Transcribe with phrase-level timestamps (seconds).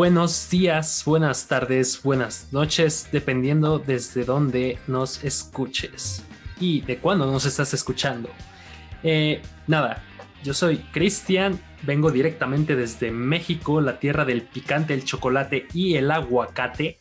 [0.00, 6.24] Buenos días, buenas tardes, buenas noches, dependiendo desde dónde nos escuches
[6.58, 8.30] y de cuándo nos estás escuchando.
[9.02, 10.02] Eh, nada,
[10.42, 16.10] yo soy Cristian, vengo directamente desde México, la tierra del picante, el chocolate y el
[16.10, 16.96] aguacate.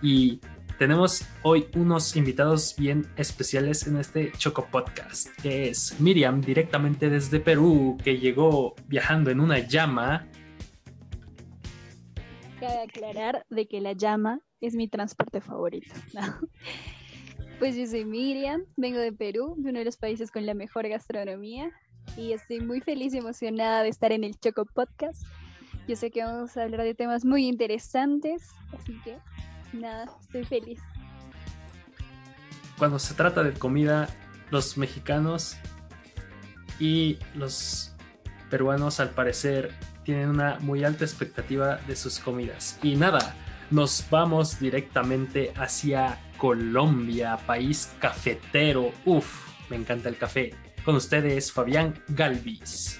[0.00, 0.38] Y
[0.78, 7.40] tenemos hoy unos invitados bien especiales en este Choco Podcast, que es Miriam, directamente desde
[7.40, 10.28] Perú, que llegó viajando en una llama
[12.60, 15.94] Cabe aclarar de que la llama es mi transporte favorito.
[17.58, 20.88] Pues yo soy Miriam, vengo de Perú, de uno de los países con la mejor
[20.88, 21.72] gastronomía,
[22.16, 25.26] y estoy muy feliz y emocionada de estar en el Choco Podcast.
[25.88, 29.18] Yo sé que vamos a hablar de temas muy interesantes, así que
[29.72, 30.80] nada, estoy feliz.
[32.78, 34.08] Cuando se trata de comida,
[34.52, 35.56] los mexicanos
[36.78, 37.96] y los
[38.50, 39.74] peruanos al parecer
[40.08, 42.78] tienen una muy alta expectativa de sus comidas.
[42.82, 43.36] Y nada,
[43.70, 48.90] nos vamos directamente hacia Colombia, país cafetero.
[49.04, 50.54] Uf, me encanta el café.
[50.82, 52.98] Con ustedes, Fabián Galvis.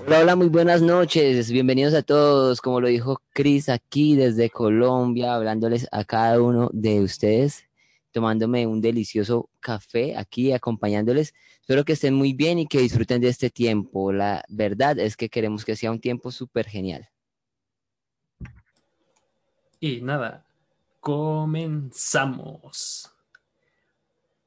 [0.00, 1.50] Hola, hola, muy buenas noches.
[1.50, 2.60] Bienvenidos a todos.
[2.60, 7.64] Como lo dijo Cris aquí desde Colombia, hablándoles a cada uno de ustedes,
[8.12, 11.32] tomándome un delicioso café aquí, acompañándoles
[11.68, 14.10] Espero que estén muy bien y que disfruten de este tiempo.
[14.10, 17.10] La verdad es que queremos que sea un tiempo súper genial.
[19.78, 20.46] Y nada,
[21.00, 22.34] comenzamos.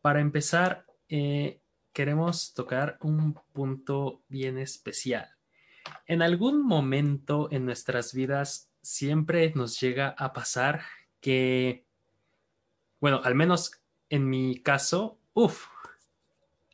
[0.02, 1.62] Para empezar, eh,
[1.94, 5.30] queremos tocar un punto bien especial.
[6.08, 10.82] En algún momento en nuestras vidas siempre nos llega a pasar
[11.20, 11.86] que,
[13.00, 13.80] bueno, al menos
[14.10, 15.68] en mi caso, uff,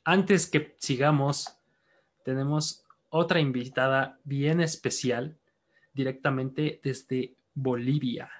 [0.07, 1.59] antes que sigamos,
[2.23, 5.37] tenemos otra invitada bien especial
[5.93, 8.31] directamente desde Bolivia.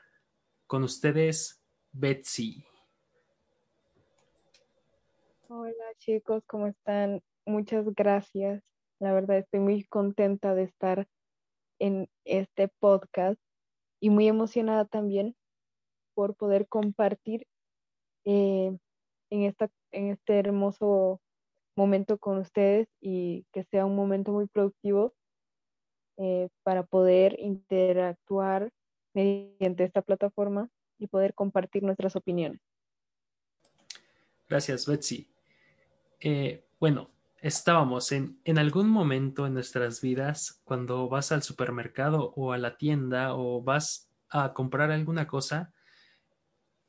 [0.66, 1.62] Con ustedes,
[1.92, 2.64] Betsy.
[5.50, 7.22] Hola chicos, ¿cómo están?
[7.46, 8.64] Muchas gracias.
[9.00, 11.06] La verdad estoy muy contenta de estar
[11.80, 13.42] en este podcast
[14.00, 15.36] y muy emocionada también
[16.14, 17.46] por poder compartir
[18.24, 18.78] eh,
[19.30, 21.20] en, esta, en este hermoso
[21.78, 25.14] momento con ustedes y que sea un momento muy productivo
[26.18, 28.72] eh, para poder interactuar
[29.14, 32.60] mediante esta plataforma y poder compartir nuestras opiniones.
[34.50, 35.30] Gracias, Betsy.
[36.20, 37.12] Eh, bueno,
[37.42, 42.78] estábamos en, en algún momento en nuestras vidas, cuando vas al supermercado o a la
[42.78, 45.74] tienda o vas a comprar alguna cosa,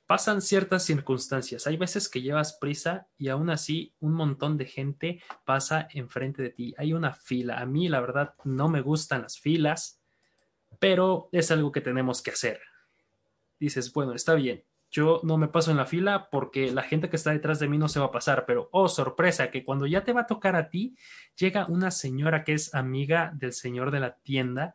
[0.09, 1.67] pasan ciertas circunstancias.
[1.67, 6.49] Hay veces que llevas prisa y aún así un montón de gente pasa enfrente de
[6.49, 6.75] ti.
[6.79, 7.61] Hay una fila.
[7.61, 10.01] A mí, la verdad, no me gustan las filas,
[10.79, 12.59] pero es algo que tenemos que hacer.
[13.61, 14.65] Dices, bueno, está bien.
[14.91, 17.77] Yo no me paso en la fila porque la gente que está detrás de mí
[17.77, 20.57] no se va a pasar, pero oh, sorpresa, que cuando ya te va a tocar
[20.57, 20.97] a ti,
[21.37, 24.75] llega una señora que es amiga del señor de la tienda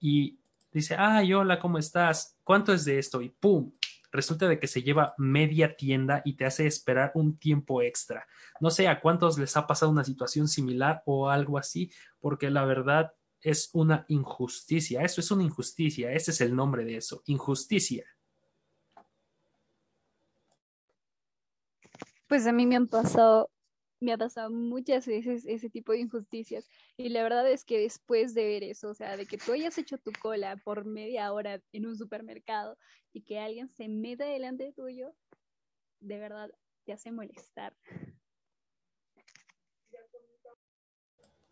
[0.00, 0.38] y
[0.72, 2.38] dice, ay, hola, ¿cómo estás?
[2.44, 3.20] ¿Cuánto es de esto?
[3.20, 3.72] Y pum,
[4.12, 8.26] resulta de que se lleva media tienda y te hace esperar un tiempo extra.
[8.60, 11.90] No sé a cuántos les ha pasado una situación similar o algo así,
[12.20, 15.02] porque la verdad es una injusticia.
[15.02, 16.12] Eso es una injusticia.
[16.12, 17.22] Ese es el nombre de eso.
[17.26, 18.04] Injusticia.
[22.26, 23.50] Pues a mí me han pasado
[24.00, 26.68] me ha pasado muchas veces ese tipo de injusticias.
[26.96, 29.76] Y la verdad es que después de ver eso, o sea, de que tú hayas
[29.76, 32.78] hecho tu cola por media hora en un supermercado
[33.12, 35.14] y que alguien se meta delante tuyo,
[36.00, 36.50] de verdad
[36.84, 37.76] te hace molestar.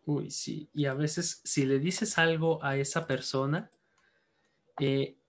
[0.05, 0.69] Uy, sí.
[0.73, 3.69] Y a veces si le dices algo a esa persona,
[4.79, 5.19] eh,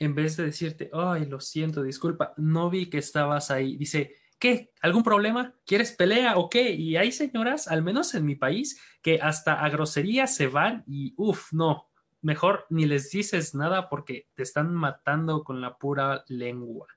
[0.00, 4.70] en vez de decirte, ay, lo siento, disculpa, no vi que estabas ahí, dice, ¿qué?
[4.80, 5.54] ¿Algún problema?
[5.64, 6.70] ¿Quieres pelea o qué?
[6.70, 11.14] Y hay señoras, al menos en mi país, que hasta a groserías se van y,
[11.16, 11.88] uff, no,
[12.22, 16.88] mejor ni les dices nada porque te están matando con la pura lengua.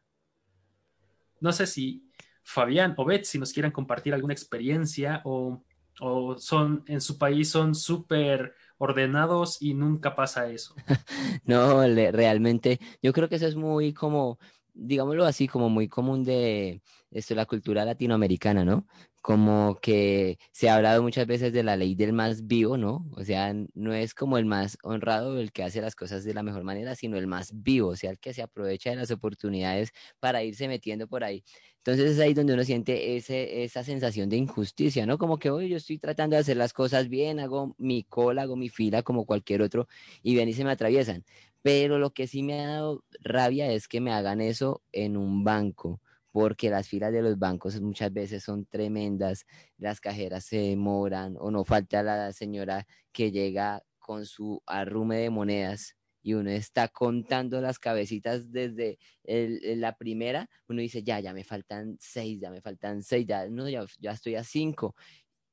[1.39, 2.09] No sé si
[2.43, 5.63] Fabián o Beth, si nos quieren compartir alguna experiencia o,
[6.01, 10.73] o son en su país son súper ordenados y nunca pasa eso.
[11.45, 11.81] no,
[12.11, 14.39] realmente, yo creo que eso es muy como,
[14.79, 16.81] digámoslo así, como muy común de
[17.11, 18.87] esto, la cultura latinoamericana, ¿no?
[19.21, 23.09] Como que se ha hablado muchas veces de la ley del más vivo, ¿no?
[23.15, 26.43] O sea, no es como el más honrado el que hace las cosas de la
[26.43, 29.91] mejor manera, sino el más vivo, o sea, el que se aprovecha de las oportunidades
[30.19, 31.43] para irse metiendo por ahí.
[31.77, 35.17] Entonces es ahí donde uno siente ese, esa sensación de injusticia, ¿no?
[35.17, 38.55] Como que, hoy yo estoy tratando de hacer las cosas bien, hago mi cola, hago
[38.55, 39.87] mi fila como cualquier otro
[40.21, 41.23] y ven y se me atraviesan.
[41.61, 45.43] Pero lo que sí me ha dado rabia es que me hagan eso en un
[45.43, 46.01] banco,
[46.31, 49.45] porque las filas de los bancos muchas veces son tremendas,
[49.77, 55.29] las cajeras se demoran o no falta la señora que llega con su arrume de
[55.29, 61.43] monedas y uno está contando las cabecitas desde la primera, uno dice, ya, ya me
[61.43, 64.95] faltan seis, ya me faltan seis, ya, no, ya, ya estoy a cinco.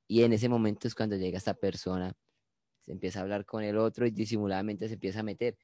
[0.09, 2.13] Y en ese momento es cuando llega esta persona,
[2.85, 5.57] se empieza a hablar con el otro y disimuladamente se empieza a meter.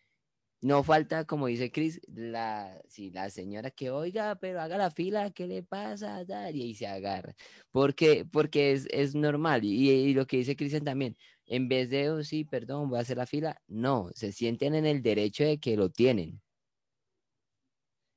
[0.63, 5.33] No falta, como dice Chris, la, si la señora que oiga, pero haga la fila,
[5.33, 6.23] ¿qué le pasa?
[6.23, 6.33] Y
[6.63, 7.35] ahí se agarra.
[7.73, 9.65] Porque, porque es, es normal.
[9.65, 11.17] Y, y, lo que dice Cristian también,
[11.47, 14.87] en vez de, oh, sí, perdón, voy a hacer la fila, no, se sienten en
[14.87, 16.41] el derecho de que lo tienen.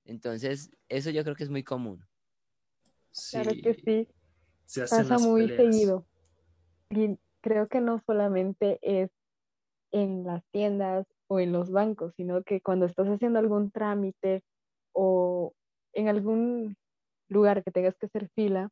[0.06, 2.06] Entonces, eso yo creo que es muy común.
[3.32, 4.08] claro que sí.
[4.68, 6.06] Se Pasa muy seguido.
[6.92, 9.10] Y creo que no solamente es
[9.92, 14.44] en las tiendas o en los bancos, sino que cuando estás haciendo algún trámite
[14.94, 15.54] o
[15.94, 16.76] en algún
[17.30, 18.70] lugar que tengas que hacer fila,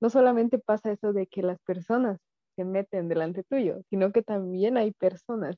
[0.00, 2.18] no solamente pasa eso de que las personas
[2.56, 5.56] se meten delante tuyo, sino que también hay personas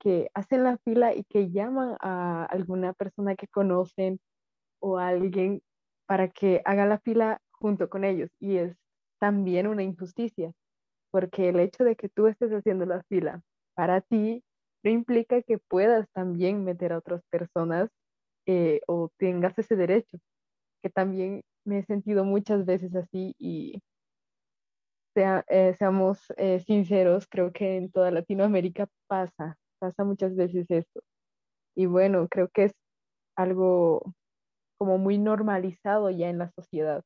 [0.00, 4.18] que hacen la fila y que llaman a alguna persona que conocen
[4.80, 5.60] o a alguien
[6.06, 8.30] para que haga la fila junto con ellos.
[8.40, 8.76] Y es
[9.20, 10.52] también una injusticia,
[11.10, 13.42] porque el hecho de que tú estés haciendo la fila
[13.74, 14.42] para ti
[14.82, 17.90] no implica que puedas también meter a otras personas
[18.46, 20.18] eh, o tengas ese derecho,
[20.82, 23.82] que también me he sentido muchas veces así y
[25.16, 31.00] eh, seamos eh, sinceros, creo que en toda Latinoamérica pasa, pasa muchas veces esto.
[31.76, 32.72] Y bueno, creo que es
[33.36, 34.14] algo
[34.78, 37.04] como muy normalizado ya en la sociedad.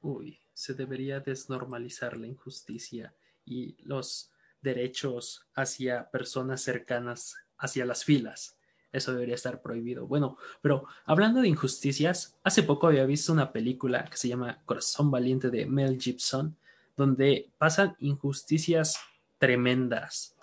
[0.00, 4.30] Uy, se debería desnormalizar la injusticia y los
[4.68, 8.58] derechos hacia personas cercanas, hacia las filas.
[8.92, 10.06] Eso debería estar prohibido.
[10.06, 15.10] Bueno, pero hablando de injusticias, hace poco había visto una película que se llama Corazón
[15.10, 16.56] Valiente de Mel Gibson,
[16.96, 18.98] donde pasan injusticias
[19.38, 20.36] tremendas.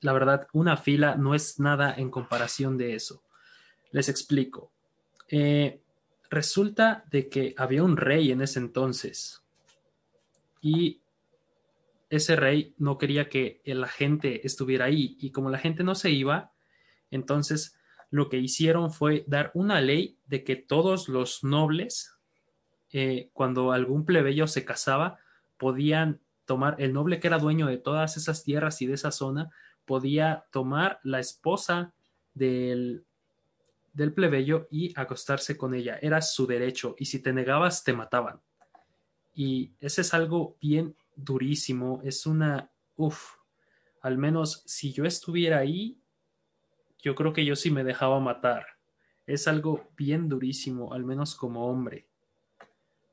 [0.00, 3.22] La verdad, una fila no es nada en comparación de eso.
[3.90, 4.72] Les explico.
[5.28, 5.80] Eh,
[6.30, 9.42] resulta de que había un rey en ese entonces
[10.60, 11.01] y
[12.12, 16.10] ese rey no quería que la gente estuviera ahí y como la gente no se
[16.10, 16.52] iba,
[17.10, 17.74] entonces
[18.10, 22.14] lo que hicieron fue dar una ley de que todos los nobles,
[22.92, 25.20] eh, cuando algún plebeyo se casaba,
[25.56, 29.50] podían tomar, el noble que era dueño de todas esas tierras y de esa zona,
[29.86, 31.94] podía tomar la esposa
[32.34, 33.06] del,
[33.94, 35.98] del plebeyo y acostarse con ella.
[36.02, 38.42] Era su derecho y si te negabas te mataban.
[39.34, 42.00] Y ese es algo bien durísimo.
[42.04, 43.36] Es una, uff,
[44.00, 46.00] al menos si yo estuviera ahí,
[46.98, 48.66] yo creo que yo sí me dejaba matar.
[49.26, 52.08] Es algo bien durísimo, al menos como hombre.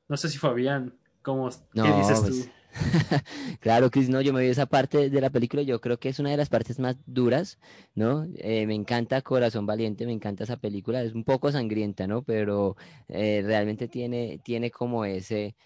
[0.08, 2.50] No sé si Fabián, ¿cómo, ¿qué dices pues, tú?
[3.60, 6.18] claro, Chris, no, yo me vi esa parte de la película, yo creo que es
[6.18, 7.58] una de las partes más duras,
[7.94, 8.26] ¿no?
[8.36, 12.22] Eh, me encanta Corazón Valiente, me encanta esa película, es un poco sangrienta, ¿no?
[12.22, 12.76] Pero
[13.08, 15.56] eh, realmente tiene, tiene como ese,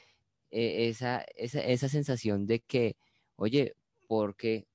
[0.54, 2.96] e, esa, esa, esa sensación de que,
[3.37, 3.75] oye,
[4.08, 4.66] ¿por qué?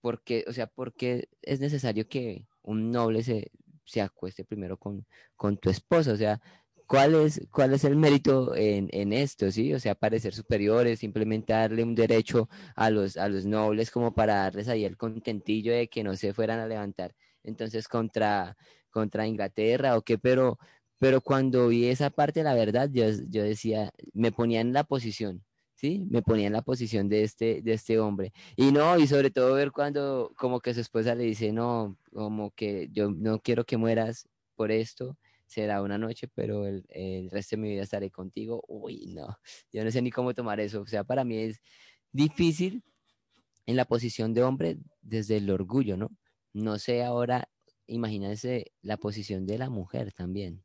[0.00, 3.50] Porque, o sea, porque es necesario que un noble se,
[3.84, 6.40] se acueste primero con, con tu esposa, o sea,
[6.86, 9.72] ¿cuál es, cuál es el mérito en, en, esto, sí?
[9.74, 14.34] O sea, parecer superiores, simplemente darle un derecho a los, a los nobles como para
[14.36, 18.56] darles ahí el contentillo de que no se fueran a levantar entonces contra,
[18.90, 20.58] contra Inglaterra o qué, pero,
[21.02, 25.44] pero cuando vi esa parte, la verdad, yo, yo decía, me ponía en la posición,
[25.74, 26.06] ¿sí?
[26.08, 28.32] Me ponía en la posición de este, de este hombre.
[28.54, 32.52] Y no, y sobre todo ver cuando como que su esposa le dice, no, como
[32.52, 37.56] que yo no quiero que mueras por esto, será una noche, pero el, el resto
[37.56, 38.62] de mi vida estaré contigo.
[38.68, 39.36] Uy, no,
[39.72, 40.82] yo no sé ni cómo tomar eso.
[40.82, 41.60] O sea, para mí es
[42.12, 42.84] difícil
[43.66, 46.10] en la posición de hombre desde el orgullo, ¿no?
[46.52, 47.48] No sé ahora,
[47.88, 50.62] imagínense la posición de la mujer también.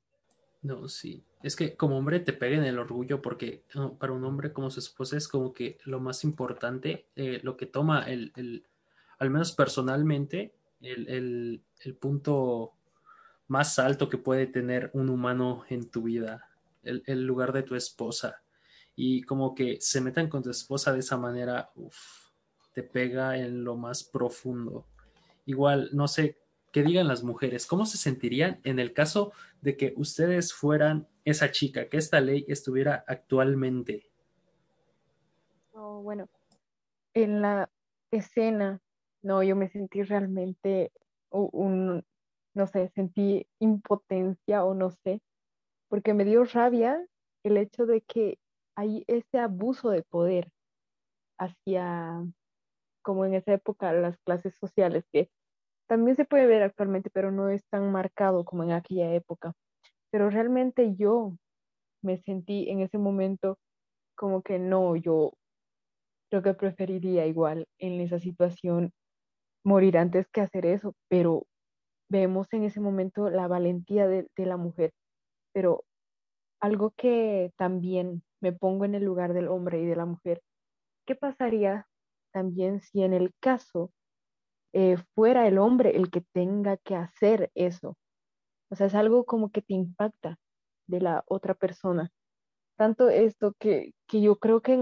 [0.67, 1.23] No, sí.
[1.43, 3.63] Es que como hombre te pega en el orgullo porque
[3.99, 7.67] para un hombre como su esposa es como que lo más importante, eh, lo que
[7.67, 8.65] toma el, el,
[9.17, 12.73] al menos personalmente, el, el, el, punto
[13.47, 16.49] más alto que puede tener un humano en tu vida,
[16.83, 18.41] el, el, lugar de tu esposa.
[18.93, 21.95] Y como que se metan con tu esposa de esa manera, uf,
[22.73, 24.85] te pega en lo más profundo.
[25.45, 26.35] Igual, no sé
[26.77, 29.31] que digan las mujeres, ¿cómo se sentirían en el caso
[29.61, 34.11] de que ustedes fueran esa chica, que esta ley estuviera actualmente?
[35.73, 36.29] Oh, bueno,
[37.15, 37.67] en la
[38.11, 38.79] escena,
[39.23, 40.91] no, yo me sentí realmente
[41.31, 42.05] un,
[42.53, 45.19] no sé, sentí impotencia o no sé,
[45.87, 47.03] porque me dio rabia
[47.43, 48.37] el hecho de que
[48.75, 50.51] hay ese abuso de poder
[51.39, 52.23] hacia,
[53.01, 55.31] como en esa época, las clases sociales, que
[55.87, 59.53] también se puede ver actualmente, pero no es tan marcado como en aquella época.
[60.11, 61.33] Pero realmente yo
[62.03, 63.57] me sentí en ese momento
[64.15, 65.33] como que no, yo
[66.29, 68.91] creo que preferiría igual en esa situación
[69.63, 71.45] morir antes que hacer eso, pero
[72.09, 74.91] vemos en ese momento la valentía de, de la mujer.
[75.53, 75.83] Pero
[76.61, 80.41] algo que también me pongo en el lugar del hombre y de la mujer,
[81.05, 81.87] ¿qué pasaría
[82.33, 83.91] también si en el caso
[84.73, 87.97] eh, fuera el hombre el que tenga que hacer eso.
[88.69, 90.37] O sea, es algo como que te impacta
[90.87, 92.11] de la otra persona.
[92.77, 94.73] Tanto esto que, que yo creo que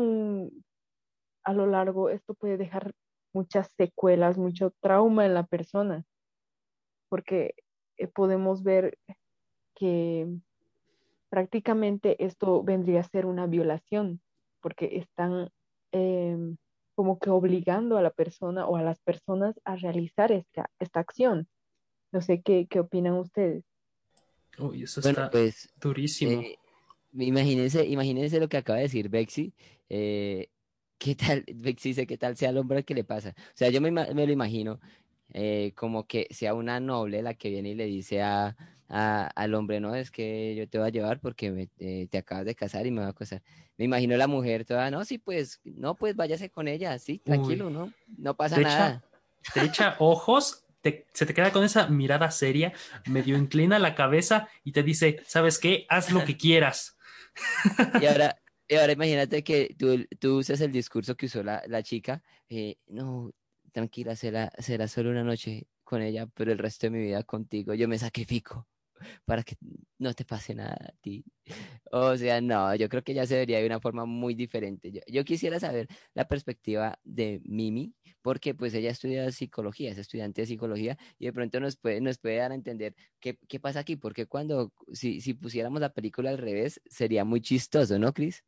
[1.43, 2.93] a lo largo esto puede dejar
[3.33, 6.03] muchas secuelas, mucho trauma en la persona,
[7.09, 7.53] porque
[7.97, 8.97] eh, podemos ver
[9.75, 10.27] que
[11.29, 14.21] prácticamente esto vendría a ser una violación,
[14.61, 15.49] porque están
[15.91, 16.57] em,
[16.95, 21.47] como que obligando a la persona o a las personas a realizar esta, esta acción.
[22.11, 23.63] No sé qué, qué opinan ustedes.
[24.57, 26.41] Uy, eso está pues, durísimo.
[26.41, 26.57] Eh,
[27.13, 29.53] imagínense, imagínense lo que acaba de decir Bexi.
[29.89, 30.49] Eh,
[30.97, 33.35] ¿Qué tal, Bexi dice, qué tal sea el hombre que le pasa?
[33.37, 34.79] O sea, yo me, me lo imagino
[35.33, 38.55] eh, como que sea una noble la que viene y le dice a,
[38.87, 42.55] al hombre, no, es que yo te voy a llevar porque eh, te acabas de
[42.55, 43.41] casar y me va a casar.
[43.77, 47.69] Me imagino la mujer toda, no, sí, pues, no, pues váyase con ella, sí, tranquilo,
[47.69, 47.91] ¿no?
[48.17, 49.03] No pasa nada.
[49.53, 52.73] te echa ojos, se te queda con esa mirada seria,
[53.07, 55.85] medio inclina la cabeza y te dice, ¿sabes qué?
[55.89, 56.95] Haz lo que quieras.
[57.99, 58.37] Y ahora,
[58.67, 62.77] y ahora imagínate que tú, tú usas el discurso que usó la, la chica, eh,
[62.87, 63.31] no,
[63.71, 67.73] tranquila, será, será solo una noche con ella, pero el resto de mi vida contigo,
[67.73, 68.67] yo me sacrifico
[69.25, 69.55] para que
[69.97, 71.23] no te pase nada a ti.
[71.91, 74.91] O sea, no, yo creo que ya se vería de una forma muy diferente.
[74.91, 80.41] Yo, yo, quisiera saber la perspectiva de Mimi, porque pues ella estudia psicología, es estudiante
[80.41, 83.79] de psicología, y de pronto nos puede, nos puede dar a entender qué, qué pasa
[83.81, 88.43] aquí, porque cuando, si, si pusiéramos la película al revés, sería muy chistoso, ¿no, Cris?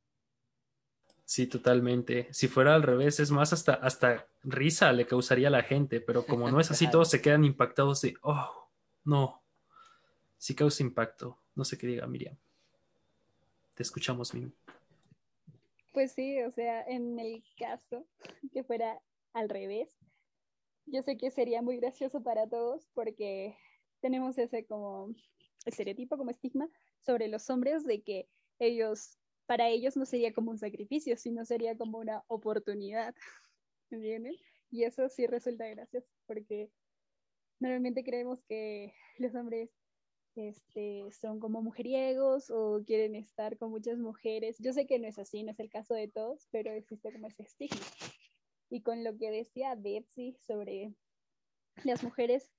[1.27, 2.29] Sí, totalmente.
[2.31, 6.25] Si fuera al revés, es más, hasta, hasta risa le causaría a la gente, pero
[6.25, 8.69] como no es así, todos se quedan impactados de, oh,
[9.03, 9.43] no.
[10.37, 11.37] Sí causa impacto.
[11.55, 12.37] No sé qué diga Miriam.
[13.73, 14.53] Te escuchamos, Mimi.
[15.93, 18.05] Pues sí, o sea, en el caso
[18.51, 19.01] que fuera
[19.33, 19.97] al revés,
[20.85, 23.57] yo sé que sería muy gracioso para todos porque
[23.99, 25.13] tenemos ese como
[25.65, 26.69] estereotipo, como estigma
[27.01, 28.29] sobre los hombres de que
[28.59, 29.17] ellos
[29.47, 33.15] para ellos no sería como un sacrificio, sino sería como una oportunidad.
[33.89, 34.35] ¿Entienden?
[34.69, 36.69] Y eso sí resulta gracioso, porque
[37.59, 39.71] normalmente creemos que los hombres
[40.37, 44.57] este, son como mujeriegos o quieren estar con muchas mujeres.
[44.59, 47.27] Yo sé que no es así, no es el caso de todos, pero existe como
[47.27, 47.85] ese estigma.
[48.69, 50.93] Y con lo que decía Betsy sobre
[51.83, 52.51] las mujeres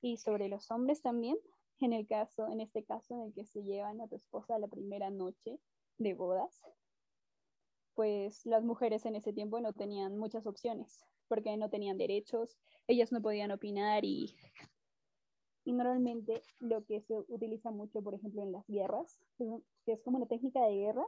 [0.00, 1.36] y sobre los hombres también,
[1.80, 4.68] en el caso, en este caso en el que se llevan a tu esposa la
[4.68, 5.58] primera noche,
[5.98, 6.62] de bodas,
[7.94, 13.12] pues las mujeres en ese tiempo no tenían muchas opciones, porque no tenían derechos, ellas
[13.12, 14.36] no podían opinar y,
[15.66, 19.18] y normalmente lo que se utiliza mucho, por ejemplo, en las guerras,
[19.84, 21.04] que es como una técnica de guerra,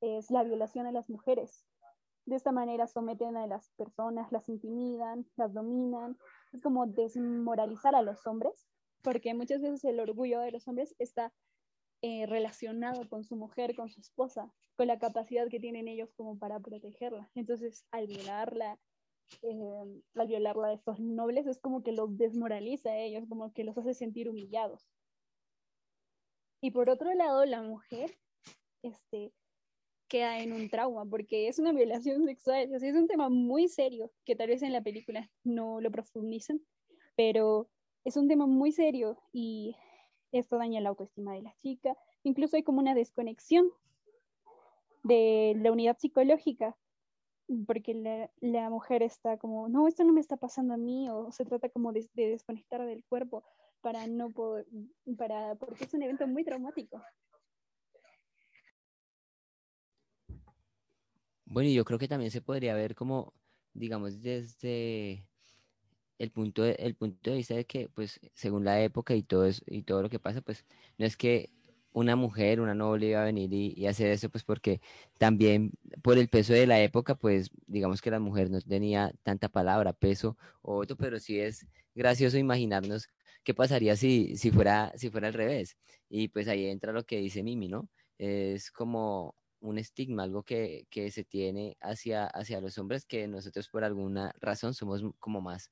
[0.00, 1.66] es la violación a las mujeres.
[2.26, 6.16] De esta manera someten a las personas, las intimidan, las dominan.
[6.52, 8.68] Es como desmoralizar a los hombres,
[9.02, 11.32] porque muchas veces el orgullo de los hombres está
[12.02, 16.38] eh, relacionado con su mujer, con su esposa, con la capacidad que tienen ellos como
[16.38, 17.28] para protegerla.
[17.34, 18.78] Entonces, al violarla,
[19.42, 23.64] eh, al violarla de estos nobles, es como que los desmoraliza a ellos, como que
[23.64, 24.88] los hace sentir humillados.
[26.60, 28.16] Y por otro lado, la mujer
[28.82, 29.32] este,
[30.08, 34.36] queda en un trauma, porque es una violación sexual, es un tema muy serio, que
[34.36, 36.60] tal vez en la película no lo profundizan,
[37.16, 37.68] pero
[38.04, 39.76] es un tema muy serio y
[40.32, 43.70] esto daña la autoestima de la chica, incluso hay como una desconexión
[45.02, 46.76] de la unidad psicológica,
[47.66, 51.30] porque la, la mujer está como, no, esto no me está pasando a mí, o
[51.32, 53.44] se trata como de, de desconectar del cuerpo
[53.80, 54.66] para no poder,
[55.16, 57.00] para, porque es un evento muy traumático.
[61.44, 63.32] Bueno, yo creo que también se podría ver como,
[63.72, 65.24] digamos, desde
[66.18, 69.44] el punto de, el punto de vista de que, pues, según la época y todo
[69.44, 70.66] eso, y todo lo que pasa, pues,
[70.98, 71.50] no es que
[71.96, 74.80] una mujer, una noble iba a venir y, y, hacer eso, pues porque
[75.18, 75.72] también
[76.02, 79.94] por el peso de la época, pues digamos que la mujer no tenía tanta palabra,
[79.94, 83.08] peso o otro, pero sí es gracioso imaginarnos
[83.44, 85.78] qué pasaría si, si, fuera, si fuera al revés.
[86.10, 87.88] Y pues ahí entra lo que dice Mimi, ¿no?
[88.18, 93.70] Es como un estigma, algo que, que se tiene hacia, hacia los hombres que nosotros
[93.70, 95.70] por alguna razón somos como más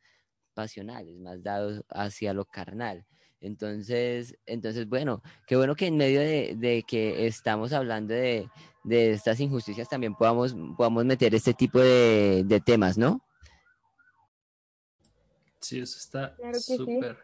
[0.55, 3.05] pasionales, más dados hacia lo carnal.
[3.41, 8.49] Entonces, entonces bueno, qué bueno que en medio de, de que estamos hablando de,
[8.85, 13.21] de, estas injusticias también podamos, podamos meter este tipo de, de temas, ¿no?
[15.61, 17.17] Sí, eso está Claro súper.
[17.17, 17.23] sí.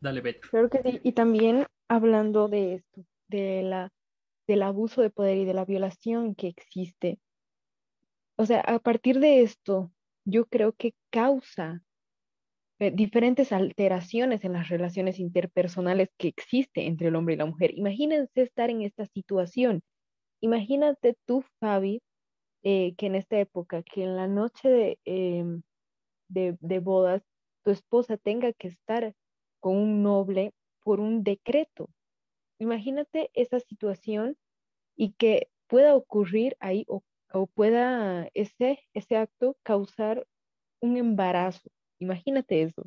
[0.00, 0.40] Dale, Bet.
[0.50, 1.00] Claro que sí.
[1.02, 3.92] Y también hablando de esto, de la,
[4.46, 7.18] del abuso de poder y de la violación que existe.
[8.36, 9.92] O sea, a partir de esto,
[10.24, 11.82] yo creo que causa
[12.78, 17.72] eh, diferentes alteraciones en las relaciones interpersonales que existe entre el hombre y la mujer.
[17.76, 19.82] Imagínense estar en esta situación.
[20.40, 22.02] Imagínate tú, Fabi,
[22.62, 25.62] eh, que en esta época, que en la noche de, em,
[26.28, 27.22] de, de bodas,
[27.64, 29.14] tu esposa tenga que estar
[29.60, 30.52] con un noble
[30.84, 31.88] por un decreto.
[32.60, 34.36] Imagínate esa situación
[34.96, 40.26] y que pueda ocurrir ahí o, o pueda ese, ese acto causar
[40.80, 41.70] un embarazo.
[41.98, 42.86] Imagínate eso.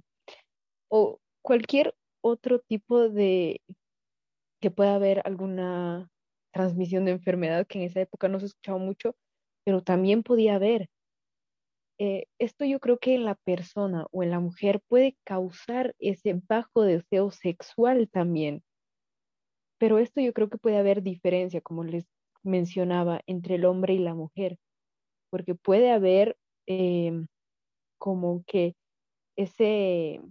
[0.90, 3.62] O cualquier otro tipo de
[4.62, 6.10] que pueda haber alguna
[6.52, 9.16] transmisión de enfermedad que en esa época no se escuchaba mucho,
[9.64, 10.90] pero también podía haber.
[12.00, 16.42] Eh, esto yo creo que en la persona o en la mujer puede causar ese
[16.48, 18.64] bajo deseo sexual también.
[19.78, 22.06] Pero esto yo creo que puede haber diferencia, como les
[22.44, 24.58] mencionaba, entre el hombre y la mujer,
[25.30, 27.26] porque puede haber eh,
[27.98, 28.76] como que
[29.42, 30.22] ese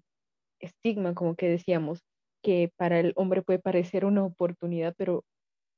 [0.60, 2.02] estigma, como que decíamos,
[2.42, 5.24] que para el hombre puede parecer una oportunidad, pero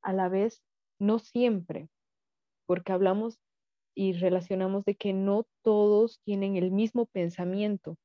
[0.03, 0.63] a la vez
[0.99, 1.89] no siempre,
[2.67, 3.39] porque hablamos
[3.95, 7.97] y relacionamos de que no todos tienen el mismo pensamiento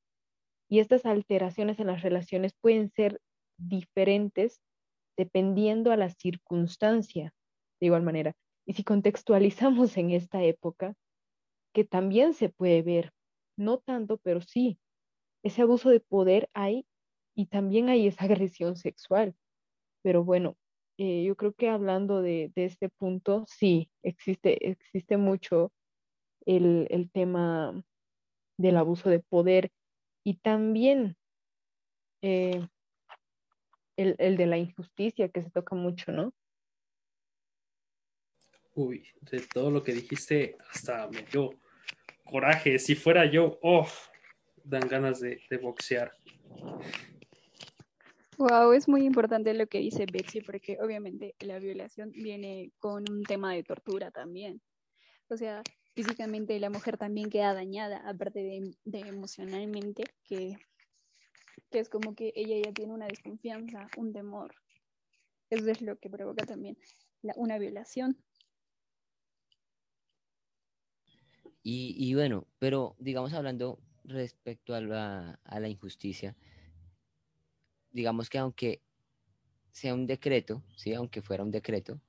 [0.70, 3.20] y estas alteraciones en las relaciones pueden ser
[3.58, 4.60] diferentes
[5.18, 7.32] dependiendo a la circunstancia,
[7.80, 8.34] de igual manera.
[8.66, 10.96] Y si contextualizamos en esta época,
[11.74, 13.12] que también se puede ver,
[13.58, 14.80] no tanto, pero sí,
[15.46, 16.88] ese abuso de poder hay
[17.36, 19.36] y también hay esa agresión sexual.
[20.02, 20.58] Pero bueno,
[20.98, 25.72] eh, yo creo que hablando de, de, este punto, sí, existe, existe mucho
[26.46, 27.84] el, el tema
[28.58, 29.72] del abuso de poder
[30.24, 31.16] y también
[32.24, 32.68] eh,
[33.98, 36.34] el, el, de la injusticia que se toca mucho, ¿no?
[38.74, 41.52] Uy, de todo lo que dijiste, hasta me dio
[42.26, 42.80] coraje.
[42.80, 43.88] Si fuera yo, oh,
[44.66, 46.14] dan ganas de, de boxear.
[48.38, 53.24] Wow, es muy importante lo que dice Betsy, porque obviamente la violación viene con un
[53.24, 54.62] tema de tortura también.
[55.30, 55.64] O sea,
[55.96, 60.58] físicamente la mujer también queda dañada, aparte de, de emocionalmente, que,
[61.72, 64.54] que, es como que ella ya tiene una desconfianza, un temor.
[65.50, 66.78] Eso es lo que provoca también
[67.22, 68.18] la, una violación.
[71.64, 76.36] Y, y, bueno, pero digamos hablando respecto a la, injusticia,
[77.92, 78.82] digamos que aunque
[79.72, 80.94] sea un decreto, ¿sí?
[80.94, 82.00] aunque fuera un decreto,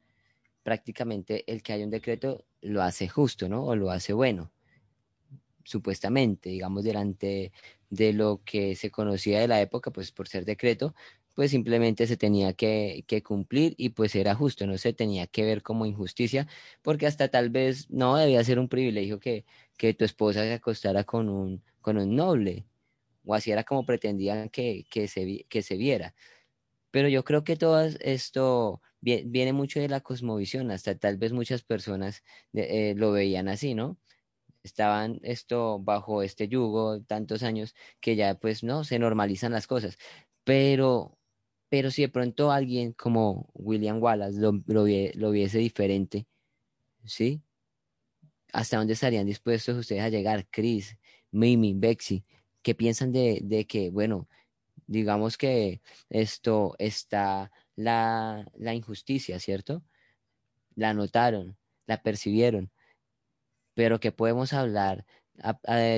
[0.63, 3.65] prácticamente el que haya un decreto lo hace justo, ¿no?
[3.65, 4.51] O lo hace bueno,
[5.65, 7.53] supuestamente, digamos, delante
[7.91, 10.95] de lo que se conocía de la época, pues por ser decreto,
[11.35, 15.45] pues simplemente se tenía que, que, cumplir y pues era justo, no se tenía que
[15.45, 16.49] ver como injusticia,
[16.83, 19.45] porque hasta tal vez no debía ser un privilegio que,
[19.77, 22.67] que tu esposa se acostara con un, con un noble,
[23.25, 26.17] o así era como pretendían que, que, se, que se viera.
[26.91, 31.63] Pero yo creo que todo esto viene mucho de la cosmovisión, hasta tal vez muchas
[31.63, 33.99] personas eh, lo veían así, ¿no?
[34.65, 39.97] Estaban esto bajo este yugo tantos años que ya pues no, se normalizan las cosas.
[40.43, 41.17] Pero,
[41.69, 46.27] pero si de pronto alguien como William Wallace lo, lo, viese diferente,
[47.05, 47.43] ¿sí?
[48.53, 50.49] ¿Hasta dónde estarían dispuestos ustedes a llegar?
[50.51, 50.99] Chris,
[51.37, 52.25] Mimi, Bexy,
[52.63, 54.27] ¿qué piensan de, de que, bueno,
[54.87, 59.83] digamos que esto está la, la injusticia, ¿cierto?
[60.75, 62.71] La notaron, la percibieron,
[63.75, 65.05] pero que podemos hablar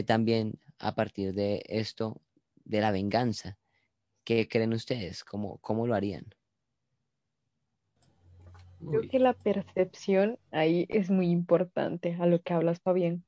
[0.07, 2.21] también a partir de esto,
[2.65, 3.57] de la venganza.
[4.25, 5.23] ¿Qué creen ustedes?
[5.23, 6.27] ¿Cómo, cómo lo harían?
[8.81, 13.25] Creo que la percepción ahí es muy importante a lo que hablas, Fabián,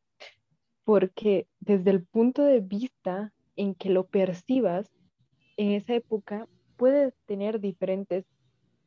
[0.90, 4.90] porque desde el punto de vista en que lo percibas,
[5.56, 8.24] en esa época puede tener diferentes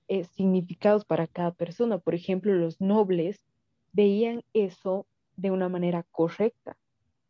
[0.10, 2.00] eh, significados para cada persona.
[2.00, 3.46] Por ejemplo, los nobles
[3.94, 6.76] veían eso de una manera correcta.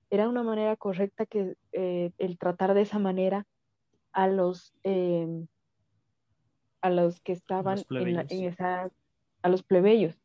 [0.09, 3.45] Era una manera correcta que eh, el tratar de esa manera
[4.11, 5.45] a los, em,
[6.81, 8.89] a los que estaban en, esa,
[9.43, 10.19] a los plebeyos.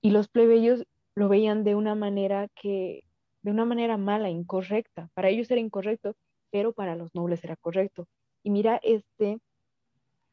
[0.00, 3.04] Y los plebeyos lo veían de una manera que,
[3.42, 5.08] de una manera mala, incorrecta.
[5.14, 6.14] Para ellos era incorrecto,
[6.50, 8.06] pero para los nobles era correcto.
[8.42, 9.38] Y mira este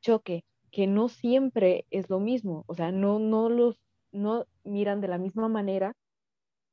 [0.01, 3.79] choque que no siempre es lo mismo, o sea, no, no los,
[4.11, 5.93] no miran de la misma manera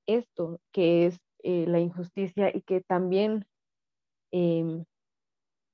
[0.07, 3.47] esto que es eh, la injusticia y que también
[4.31, 4.85] em,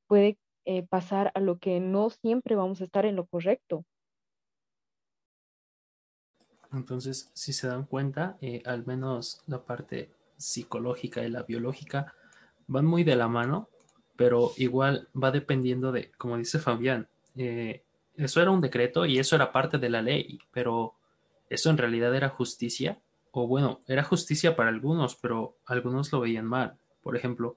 [0.06, 3.84] puede eh, pasar a lo que no siempre vamos a estar en lo correcto.
[6.72, 12.14] Entonces, si se dan cuenta, eh, al menos la parte psicológica y la biológica
[12.66, 13.68] van muy de la mano,
[14.16, 19.52] pero igual va dependiendo de, como dice Fabián, eso era un decreto y eso era
[19.52, 20.94] parte de la ley, pero
[21.48, 23.00] eso en realidad era justicia,
[23.32, 26.76] o bueno, era justicia para algunos, pero algunos lo veían mal.
[27.02, 27.56] Por ejemplo,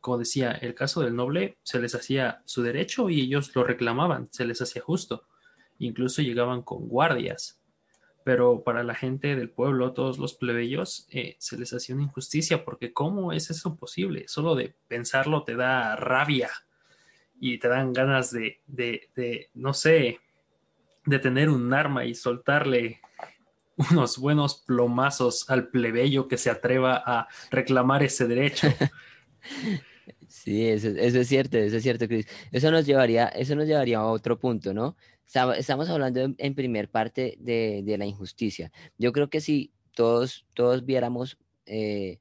[0.00, 4.28] como decía, el caso del noble se les hacía su derecho y ellos lo reclamaban,
[4.30, 5.24] se les hacía justo.
[5.78, 7.60] Incluso llegaban con guardias.
[8.24, 12.64] Pero para la gente del pueblo, todos los plebeyos, eh, se les hacía una injusticia,
[12.64, 14.24] porque ¿cómo es eso posible?
[14.26, 16.50] Solo de pensarlo te da rabia
[17.38, 20.20] y te dan ganas de, de, no sé,
[21.04, 23.00] de tener un arma y soltarle
[23.90, 28.68] unos buenos plomazos al plebeyo que se atreva a reclamar ese derecho.
[30.28, 32.26] Sí, eso, es cierto, eso es cierto, Chris.
[32.50, 34.96] Eso nos llevaría, eso nos llevaría a otro punto, ¿no?
[35.26, 38.70] Estamos hablando en, primer parte de, de, la injusticia.
[38.98, 42.18] Yo creo que si todos, todos viéramos eh,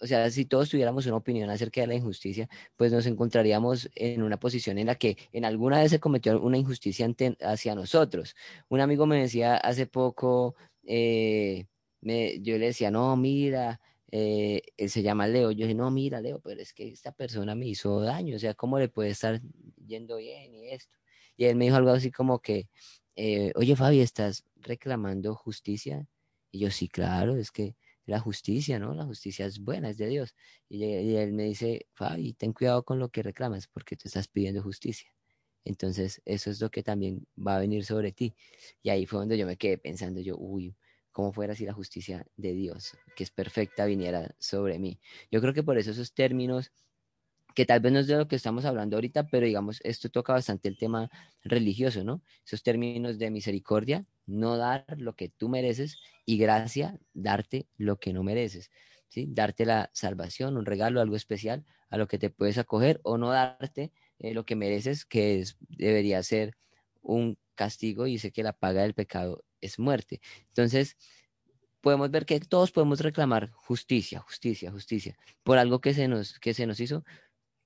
[0.00, 4.22] o sea, si todos tuviéramos una opinión acerca de la injusticia, pues nos encontraríamos en
[4.22, 7.08] una posición en la que en alguna vez se cometió una injusticia
[7.40, 8.36] hacia nosotros.
[8.68, 11.66] Un amigo me decía hace poco, eh,
[12.02, 15.50] yo le decía, no, mira, eh, él se llama Leo.
[15.50, 18.54] Yo dije, no, mira, Leo, pero es que esta persona me hizo daño, o sea,
[18.54, 19.40] ¿cómo le puede estar
[19.86, 20.96] yendo bien y esto?
[21.38, 22.68] Y él me dijo algo así como que,
[23.16, 26.06] eh, oye, Fabi, ¿estás reclamando justicia?
[26.50, 28.92] Y yo, sí, claro, es que la justicia, ¿no?
[28.92, 30.34] La justicia es buena, es de Dios.
[30.68, 34.62] Y, él me dice, Fabi, ten cuidado con lo que reclamas porque te estás pidiendo
[34.62, 35.14] justicia.
[35.64, 38.34] Entonces, eso es lo que también va a venir sobre ti.
[38.82, 40.74] Y ahí fue donde yo me quedé pensando, yo, uy,
[41.12, 44.98] ¿cómo fuera si la justicia de Dios, que es perfecta, viniera sobre mí?
[45.30, 46.72] Yo creo que por eso esos términos
[47.58, 50.32] que tal vez no es de lo que estamos hablando ahorita, pero digamos, esto toca
[50.32, 51.10] bastante el tema
[51.42, 52.22] religioso, ¿no?
[52.46, 58.12] Esos términos de misericordia, no dar lo que tú mereces y gracia, darte lo que
[58.12, 58.70] no mereces,
[59.08, 59.26] ¿sí?
[59.28, 63.30] Darte la salvación, un regalo, algo especial a lo que te puedes acoger o no
[63.30, 63.90] darte
[64.20, 66.56] eh, lo que mereces, que es, debería ser
[67.02, 70.20] un castigo y sé que la paga del pecado es muerte.
[70.46, 70.96] Entonces,
[71.80, 76.54] podemos ver que todos podemos reclamar justicia, justicia, justicia, por algo que se nos, que
[76.54, 77.04] se nos hizo,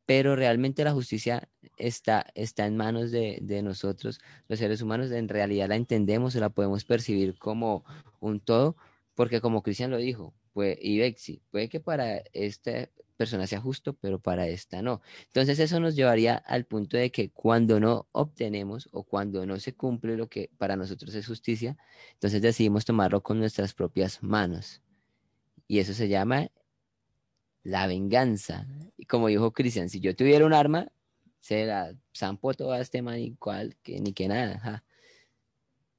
[0.07, 5.69] pero realmente la justicia está, está en manos de, nosotros, los seres humanos, en realidad
[5.69, 7.85] la entendemos o la podemos percibir como
[8.21, 8.77] un todo,
[9.15, 13.95] porque como Cristian lo dijo, pues, y Bexi, puede que para esta persona sea justo,
[13.95, 15.01] pero para esta no.
[15.27, 19.75] Entonces eso nos llevaría al punto de que cuando no obtenemos o cuando no se
[19.75, 21.77] cumple lo que para nosotros es justicia,
[22.15, 24.83] entonces decidimos tomarlo con nuestras propias manos.
[25.69, 26.51] Y eso se llama
[27.65, 28.67] la venganza.
[28.97, 30.91] Y como dijo Cristian, si yo tuviera un arma,
[31.41, 34.85] se la zampo todo este man igual que ni que nada.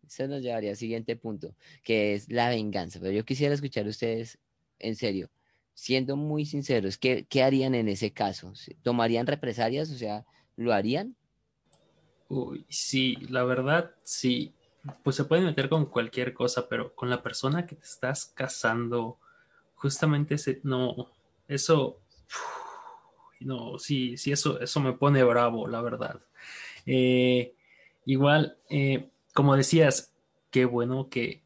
[0.06, 3.00] Eso nos llevaría al siguiente punto, que es la venganza.
[3.00, 4.38] Pero yo quisiera escuchar a ustedes,
[4.80, 5.30] en serio,
[5.74, 8.54] siendo muy sinceros, ¿qué, ¿qué, harían en ese caso?
[8.84, 9.90] ¿Tomarían represalias?
[9.90, 11.16] O sea, ¿lo harían?
[12.30, 14.54] Uy, sí, la verdad, sí.
[15.04, 19.20] pues se pueden meter con cualquier cosa, pero con la persona que te estás casando,
[19.76, 21.12] justamente ese, no,
[21.54, 22.00] eso,
[23.40, 26.22] no, sí, sí, eso, eso me pone bravo, la verdad.
[26.86, 27.54] Eh,
[28.06, 30.14] igual, eh, como decías,
[30.52, 31.44] qué bueno que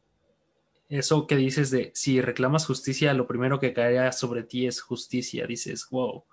[0.88, 5.46] eso que dices de si reclamas justicia, lo primero que caerá sobre ti es justicia.
[5.46, 6.24] Dices, wow,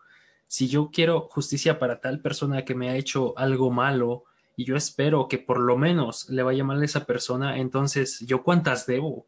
[0.47, 4.23] si yo quiero justicia para tal persona que me ha hecho algo malo
[4.55, 8.43] y yo espero que por lo menos le vaya mal a esa persona, entonces yo
[8.43, 9.27] cuántas debo.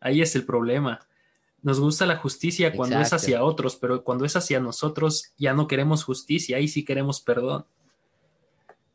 [0.00, 1.00] Ahí es el problema.
[1.62, 5.68] Nos gusta la justicia cuando es hacia otros, pero cuando es hacia nosotros ya no
[5.68, 7.64] queremos justicia, ahí sí queremos perdón.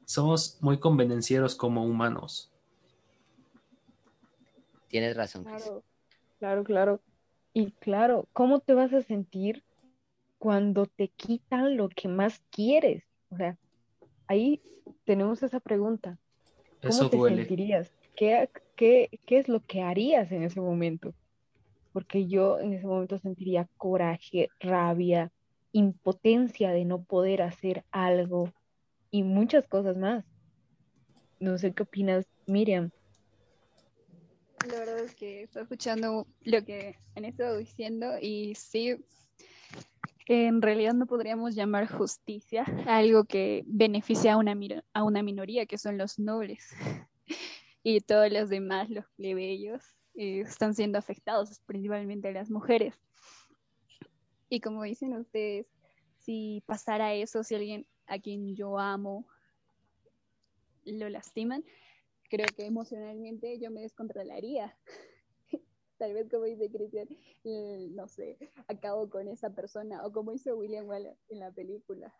[0.05, 2.51] Somos muy convenencieros como humanos.
[4.89, 5.45] Tienes razón.
[5.45, 5.83] Claro,
[6.39, 7.01] claro, claro.
[7.53, 9.63] Y claro, ¿cómo te vas a sentir
[10.37, 13.03] cuando te quitan lo que más quieres?
[13.29, 13.57] O sea,
[14.27, 14.61] ahí
[15.05, 16.17] tenemos esa pregunta.
[16.81, 17.91] ¿Cómo te sentirías?
[18.15, 21.13] ¿Qué, qué, ¿Qué es lo que harías en ese momento?
[21.97, 25.31] Porque yo en ese momento sentiría coraje, rabia,
[25.71, 28.53] impotencia de no poder hacer algo
[29.09, 30.23] y muchas cosas más.
[31.39, 32.91] No sé qué opinas, Miriam.
[34.71, 39.03] La verdad es que estoy escuchando lo que han estado diciendo y sí,
[40.27, 44.55] en realidad no podríamos llamar justicia algo que beneficia a una,
[44.93, 46.69] a una minoría, que son los nobles.
[47.83, 52.95] Y todos los demás, los plebeyos, eh, están siendo afectados, principalmente las mujeres.
[54.49, 55.67] Y como dicen ustedes,
[56.17, 59.27] si pasara eso, si alguien a quien yo amo
[60.85, 61.63] lo lastiman,
[62.29, 64.75] creo que emocionalmente yo me descontrolaría.
[65.97, 67.07] Tal vez como dice Cristian,
[67.95, 72.13] no sé, acabo con esa persona, o como hizo William Wallace en la película,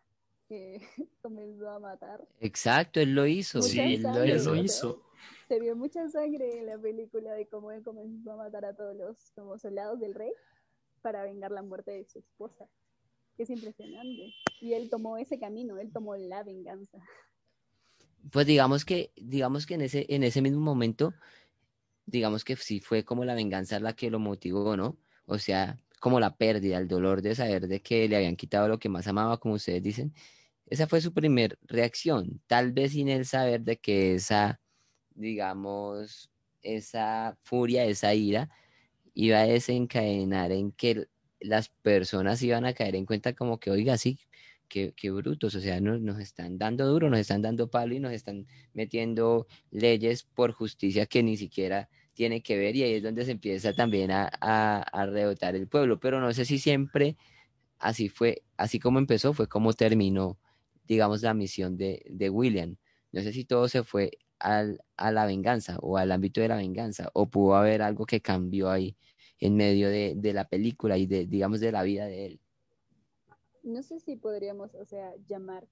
[0.48, 0.82] que
[1.22, 2.28] comenzó a matar.
[2.40, 5.04] Exacto, él lo hizo, sí, él lo, hizo.
[5.48, 8.96] Se vio mucha sangre en la película de cómo él comenzó a matar a todos
[8.96, 10.32] los como soldados del rey
[11.02, 12.68] para vengar la muerte de su esposa.
[13.38, 14.34] Es impresionante.
[14.62, 16.98] Y él tomó ese camino, él tomó la venganza
[18.32, 21.14] pues digamos que, digamos que en ese, en ese mismo momento,
[22.06, 24.98] digamos que sí fue como la venganza la que lo motivó, ¿no?
[25.26, 28.80] O sea, como la pérdida, el dolor de saber de que le habían quitado lo
[28.80, 30.14] que más amaba, como ustedes dicen.
[30.68, 34.60] Esa fue su primer reacción, tal vez sin el saber de que esa,
[35.16, 36.30] digamos,
[36.62, 38.50] esa furia, esa ira,
[39.14, 41.08] iba a desencadenar en que
[41.40, 44.20] las personas iban a caer en cuenta como que, oiga, sí,
[44.68, 48.12] qué, brutos, o sea, nos, nos, están dando duro, nos están dando palo y nos
[48.12, 53.26] están metiendo leyes por justicia que ni siquiera tiene que ver y ahí es donde
[53.26, 57.16] se empieza también a, a, rebotar el pueblo, pero no sé si siempre
[57.80, 60.38] así fue, así como empezó, fue como terminó,
[60.88, 62.78] digamos, la misión de, de William.
[63.12, 66.58] No sé si todo se fue al, a la venganza o al ámbito de la
[66.58, 68.98] venganza, o pudo haber algo que cambió ahí
[69.40, 72.42] en medio de, de la película y de, digamos, de la vida de él
[73.68, 75.68] no sé si podríamos, o sea, llamar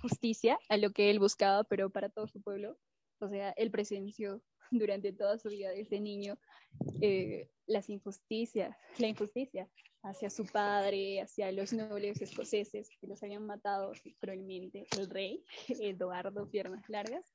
[0.00, 2.78] justicia a lo que él buscaba, pero para todo su pueblo.
[3.20, 4.42] O sea, él presenció
[4.82, 6.38] durante toda su vida desde niño
[7.00, 9.68] eh, las injusticias, la injusticia
[10.02, 15.44] hacia su padre, hacia los nobles escoceses que los habían matado cruelmente, el rey
[15.80, 17.34] Eduardo Piernas Largas,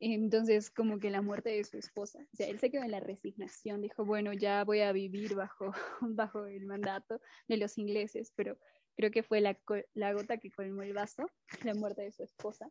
[0.00, 3.00] entonces, como que la muerte de su esposa, o sea, él se quedó en la
[3.00, 8.58] resignación, dijo, bueno, ya voy a vivir bajo, bajo el mandato de los ingleses, pero
[8.96, 9.60] creo que fue la,
[9.92, 11.30] la gota que colmó el vaso,
[11.64, 12.70] la muerte de su esposa.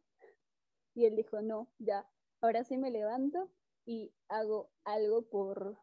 [0.95, 2.03] Y él dijo, no, ya,
[2.41, 3.49] ahora sí me levanto
[3.85, 5.77] y hago algo por,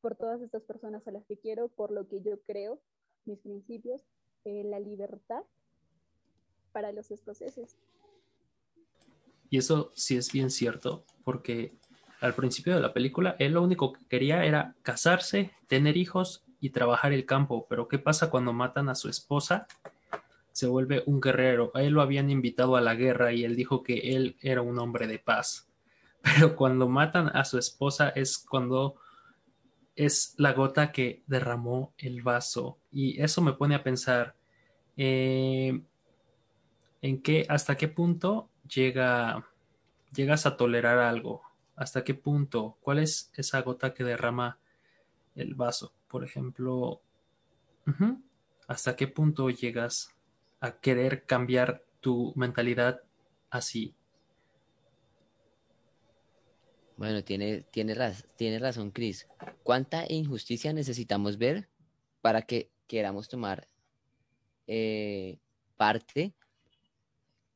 [0.00, 2.80] por todas estas personas a las que quiero, por lo que yo creo,
[3.24, 4.02] mis principios,
[4.44, 5.42] eh, la libertad
[6.72, 7.76] para los escoceses.
[9.50, 11.72] Y eso sí es bien cierto, porque
[12.20, 16.70] al principio de la película él lo único que quería era casarse, tener hijos y
[16.70, 17.66] trabajar el campo.
[17.68, 19.66] Pero ¿qué pasa cuando matan a su esposa?
[20.52, 21.70] Se vuelve un guerrero.
[21.74, 24.78] A él lo habían invitado a la guerra y él dijo que él era un
[24.78, 25.67] hombre de paz.
[26.22, 28.96] Pero cuando matan a su esposa es cuando
[29.96, 32.78] es la gota que derramó el vaso.
[32.92, 34.36] Y eso me pone a pensar
[34.96, 35.80] eh,
[37.02, 39.46] en qué, hasta qué punto llega,
[40.14, 41.42] llegas a tolerar algo?
[41.76, 42.76] ¿Hasta qué punto?
[42.80, 44.58] ¿Cuál es esa gota que derrama
[45.36, 45.92] el vaso?
[46.08, 47.00] Por ejemplo,
[48.66, 50.14] ¿hasta qué punto llegas
[50.60, 53.02] a querer cambiar tu mentalidad
[53.50, 53.94] así?
[56.98, 57.94] Bueno, tiene, tiene,
[58.36, 59.28] tiene razón, Chris.
[59.62, 61.68] ¿Cuánta injusticia necesitamos ver
[62.20, 63.68] para que queramos tomar
[64.66, 65.38] eh,
[65.76, 66.34] parte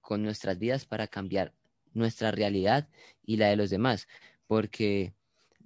[0.00, 1.52] con nuestras vidas para cambiar
[1.92, 2.88] nuestra realidad
[3.26, 4.06] y la de los demás,
[4.46, 5.12] porque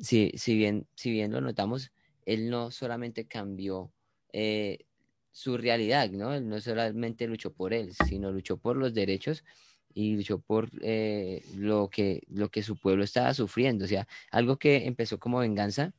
[0.00, 1.92] si, si, bien, si bien lo notamos,
[2.24, 3.92] él no solamente cambió
[4.32, 4.86] eh,
[5.32, 6.32] su realidad, ¿no?
[6.32, 9.44] Él no solamente luchó por él, sino luchó por los derechos
[9.96, 13.86] y luchó por eh, lo, que, lo que su pueblo estaba sufriendo.
[13.86, 15.94] O sea, algo que empezó como venganza,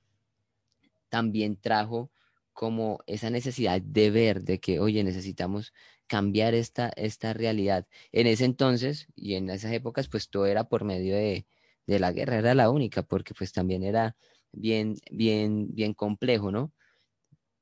[1.10, 2.12] también trajo
[2.53, 5.73] como esa necesidad de ver, de que, oye, necesitamos
[6.05, 7.88] cambiar esta, esta realidad.
[8.12, 11.47] En ese entonces y en esas épocas, pues todo era por medio de,
[11.88, 14.15] de la guerra, era la única, porque pues también era
[14.51, 16.71] bien, bien, bien complejo, ¿no?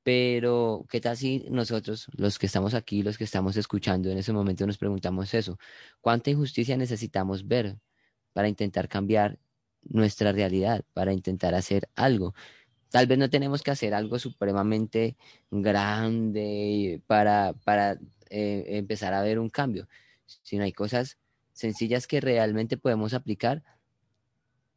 [0.06, 4.34] Pero, ¿qué tal si nosotros, los que estamos aquí, los que estamos escuchando en ese
[4.34, 5.58] momento, nos preguntamos eso?
[6.00, 7.80] ¿Cuánta injusticia necesitamos ver
[8.32, 9.40] para intentar cambiar
[9.82, 12.36] nuestra realidad, para intentar hacer algo?
[12.92, 15.18] Tal vez no tenemos que hacer algo supremamente
[15.50, 17.94] grande para, para
[18.30, 19.88] eh, empezar a ver un cambio,
[20.44, 21.18] sino hay cosas
[21.52, 23.64] sencillas que realmente podemos aplicar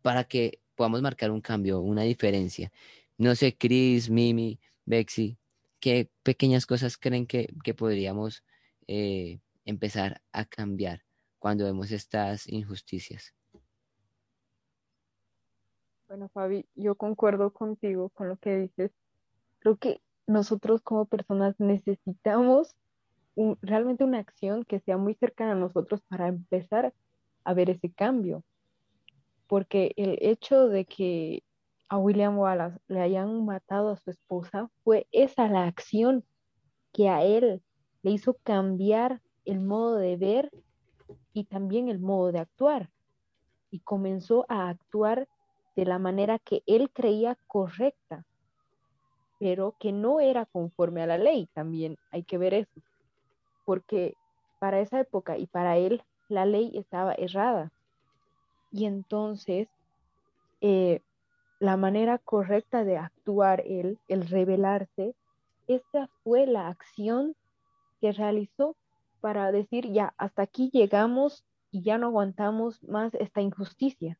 [0.00, 2.72] para que podamos marcar un cambio, una diferencia.
[3.18, 4.58] No sé, Chris, Mimi,
[4.88, 5.36] Bexi,
[5.80, 7.46] ¿qué pequeñas cosas creen que,
[7.76, 8.42] podríamos
[8.86, 11.02] eh, empezar a cambiar
[11.38, 13.34] cuando vemos estas injusticias?
[16.08, 18.90] Bueno, Fabi, yo concuerdo contigo con lo que dices.
[19.58, 22.74] Creo que nosotros como personas necesitamos
[23.60, 26.94] realmente una acción que sea muy cercana a nosotros para empezar
[27.44, 28.42] a ver ese cambio.
[29.48, 31.42] Porque el hecho de que
[31.88, 36.24] a William Wallace le hayan matado a su esposa, fue esa la acción
[36.92, 37.62] que a él
[38.02, 40.50] le hizo cambiar el modo de ver
[41.32, 42.90] y también el modo de actuar.
[43.70, 45.28] Y comenzó a actuar
[45.76, 48.24] de la manera que él creía correcta,
[49.38, 51.48] pero que no era conforme a la ley.
[51.54, 52.80] También hay que ver eso,
[53.64, 54.14] porque
[54.58, 57.72] para esa época y para él la ley estaba errada.
[58.70, 59.68] Y entonces
[60.60, 61.00] eh,
[61.60, 65.14] la manera correcta de actuar él, el rebelarse,
[65.66, 67.34] esa fue la acción
[68.00, 68.76] que realizó
[69.20, 74.18] para decir, ya, hasta aquí llegamos y ya no aguantamos más esta injusticia.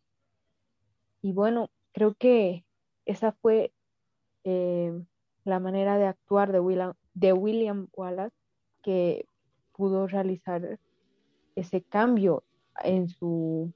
[1.22, 2.64] Y bueno, creo que
[3.07, 3.72] esa fue
[4.44, 4.92] eh,
[5.44, 8.37] la manera de actuar de William, de William Wallace
[8.83, 9.27] que
[9.72, 10.79] pudo realizar
[11.55, 12.44] ese cambio
[12.83, 13.72] en su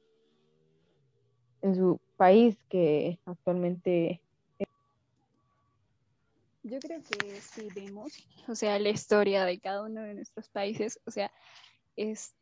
[1.62, 4.21] en su país que actualmente
[6.63, 8.13] yo creo que si vemos,
[8.47, 11.33] o sea, la historia de cada uno de nuestros países, o sea,
[11.97, 12.37] es,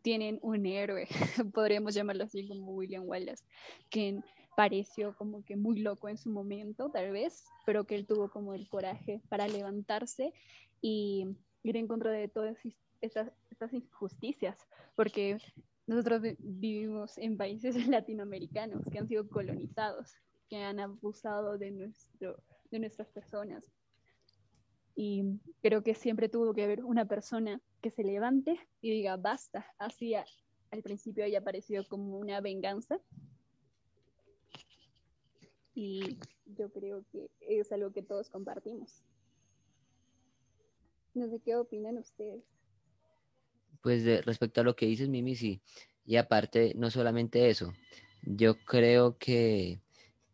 [0.00, 1.06] tienen un héroe,
[1.52, 3.44] podríamos llamarlo así como William Wallace,
[3.90, 4.18] que
[4.56, 8.54] pareció como que muy loco en su momento, tal vez, pero que él tuvo como
[8.54, 10.32] el coraje para levantarse
[10.80, 11.26] y
[11.64, 12.56] ir en contra de todas
[13.02, 14.56] estas, estas injusticias,
[14.96, 15.36] porque
[15.88, 20.14] nosotros vivimos en países latinoamericanos que han sido colonizados,
[20.48, 22.36] que han abusado de, nuestro,
[22.70, 23.64] de nuestras personas.
[24.94, 29.66] Y creo que siempre tuvo que haber una persona que se levante y diga, basta.
[29.78, 33.00] Así al principio haya parecido como una venganza.
[35.74, 39.04] Y yo creo que es algo que todos compartimos.
[41.14, 42.57] No sé qué opinan ustedes
[43.82, 45.60] pues respecto a lo que dices, Mimi, sí.
[46.04, 47.72] Y aparte, no solamente eso,
[48.22, 49.80] yo creo que,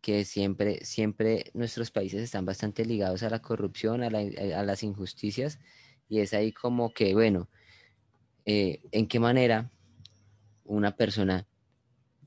[0.01, 5.59] que siempre, siempre nuestros países están bastante ligados a la corrupción, a, las injusticias,
[6.07, 7.49] y es ahí como que, bueno,
[8.45, 9.71] eh, ¿en qué manera
[10.63, 11.47] una persona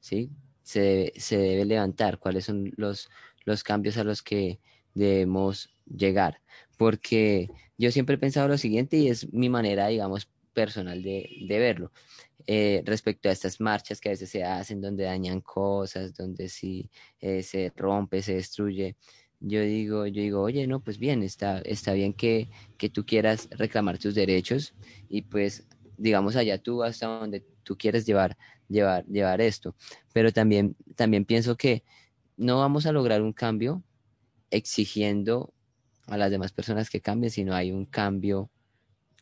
[0.00, 0.31] ¿sí?
[0.62, 2.18] se, debe, se debe levantar?
[2.18, 3.09] ¿Cuáles son los,
[3.44, 4.59] los cambios a los que
[4.94, 6.42] debemos llegar?
[6.76, 11.92] Porque yo siempre he pensado lo siguiente y es mi manera, digamos, personal de, verlo.
[12.44, 16.90] Eh, respecto a estas marchas que a veces se hacen donde dañan cosas, donde si
[17.20, 18.96] eh, se rompe, se destruye,
[19.38, 23.48] yo digo, yo digo, oye, no, pues bien, está, está bien que, que tú quieras
[23.52, 24.74] reclamar tus derechos
[25.08, 28.36] y pues digamos allá tú hasta donde tú quieres llevar,
[28.68, 29.76] llevar, llevar esto.
[30.12, 31.84] Pero también, también pienso que
[32.36, 33.84] no vamos a lograr un cambio
[34.50, 35.54] exigiendo
[36.09, 38.50] a las demás personas que cambien, sino hay un cambio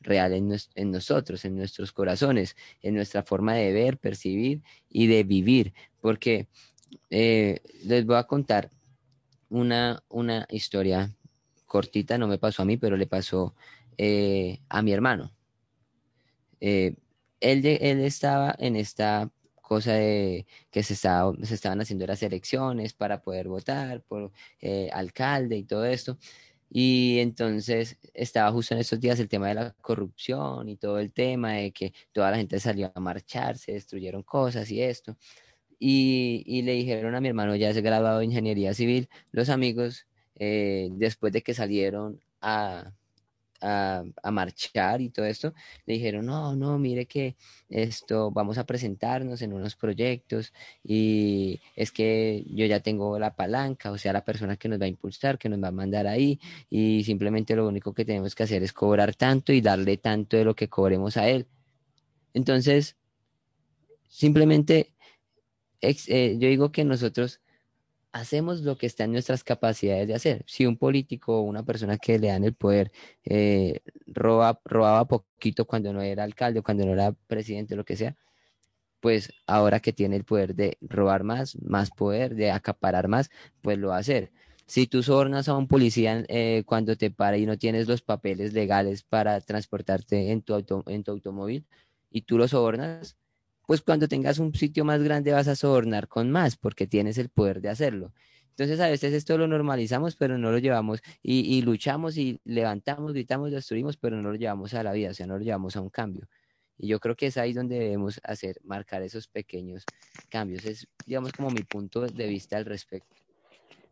[0.00, 5.74] real en, nosotros, en nuestros corazones, en nuestra forma de ver, percibir y de vivir.
[6.00, 6.48] Porque
[7.10, 8.70] eh, les voy a contar
[9.48, 11.14] una, una historia
[11.66, 13.54] cortita, no me pasó a mí, pero le pasó
[13.98, 15.32] eh, a mi hermano.
[16.60, 16.94] Eh,
[17.40, 19.30] él, él estaba en esta
[19.60, 24.30] cosa de que se, estaba, se estaban haciendo las elecciones para poder votar por
[24.92, 26.18] alcalde y todo esto.
[26.70, 31.12] Y entonces estaba justo en estos días el tema de la corrupción y todo el
[31.12, 35.16] tema de que toda la gente salió a marchar, se destruyeron cosas y esto.
[35.78, 40.06] Y, y le dijeron a mi hermano, ya es graduado de ingeniería civil, los amigos,
[40.36, 42.92] eh, después de que salieron a,
[43.60, 45.54] a, marchar y todo esto,
[45.86, 47.36] le dijeron, no, no, mire que
[47.68, 50.52] esto, vamos a presentarnos en unos proyectos
[50.84, 54.84] y es que yo ya tengo la palanca, o sea, la persona que nos va
[54.84, 56.38] a impulsar, que nos va a mandar ahí
[56.70, 60.44] y simplemente lo único que tenemos que hacer es cobrar tanto y darle tanto de
[60.44, 61.46] lo que cobremos a él.
[62.34, 62.96] Entonces,
[64.08, 64.92] simplemente,
[65.80, 67.40] eh, yo digo que nosotros
[68.20, 70.44] hacemos lo que está en nuestras capacidades de hacer.
[70.46, 72.92] Si un político o una persona que le dan el poder
[73.24, 78.16] eh, roba, robaba poquito cuando no era alcalde, cuando no era presidente, lo que sea,
[79.00, 83.30] pues ahora que tiene el poder de robar más, más poder, de acaparar más,
[83.62, 84.32] pues lo va a hacer.
[84.66, 88.52] Si tú sobornas a un policía eh, cuando te para y no tienes los papeles
[88.52, 91.66] legales para transportarte en tu, en tu automóvil
[92.10, 93.16] y tú lo sobornas,
[93.66, 97.28] pues cuando tengas un sitio más grande vas a sobornar con más porque tienes el
[97.28, 98.12] poder de hacerlo.
[98.50, 103.50] Entonces a veces esto lo normalizamos, pero no lo llevamos y, luchamos y levantamos, gritamos,
[103.50, 105.90] destruimos, pero no lo llevamos a la vida, o sea, no lo llevamos a un
[105.90, 106.26] cambio.
[106.78, 109.84] Y yo creo que es ahí donde debemos hacer, marcar esos pequeños
[110.30, 110.64] cambios.
[110.64, 113.14] Es, digamos, como mi punto de vista al respecto.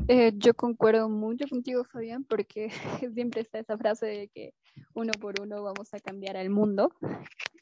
[0.09, 2.71] Eh, yo concuerdo mucho contigo, Fabián, porque
[3.15, 4.55] siempre está esa frase de que
[4.95, 6.93] uno por uno vamos a cambiar al mundo,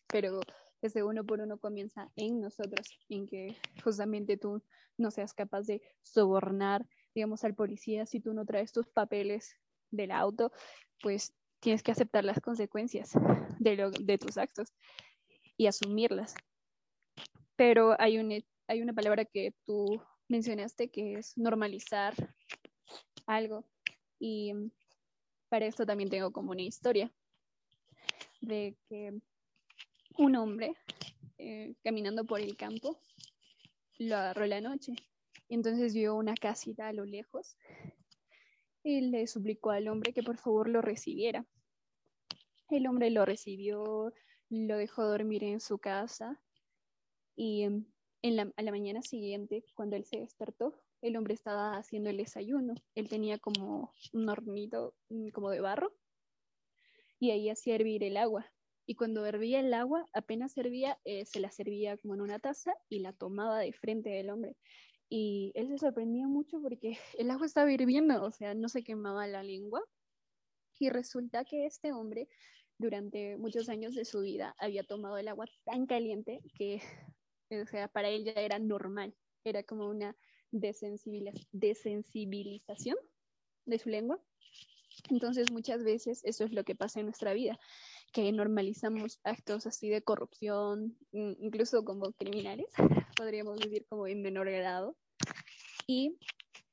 [0.06, 0.40] pero
[0.82, 4.62] ese uno por uno comienza en nosotros, en que justamente tú
[4.98, 9.56] no seas capaz de sobornar, digamos, al policía si tú no traes tus papeles
[9.90, 10.52] del auto,
[11.00, 13.12] pues tienes que aceptar las consecuencias
[13.58, 14.72] de, lo, de tus actos
[15.56, 16.34] y asumirlas.
[17.56, 22.14] Pero hay, un, hay una palabra que tú mencionaste que es normalizar
[23.26, 23.64] algo
[24.18, 24.52] y
[25.48, 27.12] para esto también tengo como una historia
[28.40, 29.20] de que
[30.18, 30.74] un hombre
[31.38, 32.98] eh, caminando por el campo
[33.98, 34.94] lo agarró la noche.
[35.48, 37.56] Y entonces vio una casita a lo lejos
[38.82, 41.46] y le suplicó al hombre que por favor lo recibiera.
[42.68, 44.12] El hombre lo recibió,
[44.48, 46.40] lo dejó dormir en su casa
[47.36, 47.84] y em,
[48.22, 52.16] en la, a la mañana siguiente, cuando él se despertó, el hombre estaba haciendo el
[52.16, 52.74] desayuno.
[52.94, 55.92] Él tenía como un hornito mm, como de barro
[57.18, 58.50] y ahí hacía hervir el agua
[58.92, 62.74] y cuando hervía el agua, apenas hervía, eh, se la servía como en una taza
[62.90, 64.54] y la tomaba de frente del hombre.
[65.08, 69.26] Y él se sorprendía mucho porque el agua estaba hirviendo, o sea, no se quemaba
[69.26, 69.82] la lengua.
[70.78, 72.28] Y resulta que este hombre,
[72.76, 76.82] durante muchos años de su vida, había tomado el agua tan caliente que,
[77.50, 80.14] o sea, para él ya era normal, era como una
[80.50, 82.98] desensibilización
[83.64, 84.20] de su lengua.
[85.08, 87.58] Entonces, muchas veces eso es lo que pasa en nuestra vida
[88.12, 92.66] que normalizamos actos así de corrupción, incluso como criminales,
[93.16, 94.96] podríamos decir como en menor grado,
[95.86, 96.16] y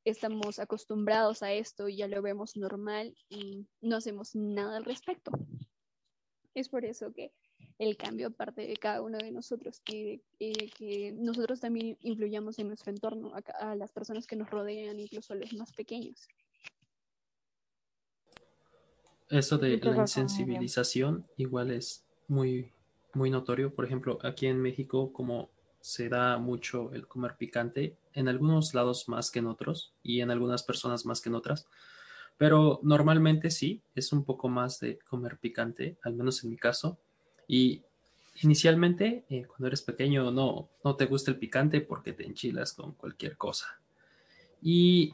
[0.06, 5.32] estamos acostumbrados a esto y ya lo vemos normal y no hacemos nada al respecto.
[6.54, 7.32] Es por eso que
[7.78, 12.92] el cambio parte de cada uno de nosotros y, que nosotros también influyamos en nuestro
[12.92, 16.28] entorno, a, a las personas que nos rodean, incluso a los más pequeños.
[19.30, 22.72] Eso de la insensibilización igual es muy,
[23.14, 23.74] muy notorio.
[23.74, 25.50] Por ejemplo, aquí en México, como
[25.82, 30.32] se da mucho el comer picante, en algunos lados más que en otros y en
[30.32, 31.68] algunas personas más que en otras.
[32.38, 36.98] Pero normalmente sí, es un poco más de comer picante, al menos en mi caso.
[37.48, 37.84] Y
[38.42, 42.94] inicialmente, eh, cuando eres pequeño, no, no te gusta el picante porque te enchilas con
[42.94, 43.80] cualquier cosa.
[44.62, 45.14] Y